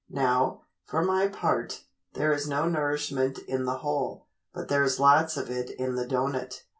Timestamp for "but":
4.51-4.67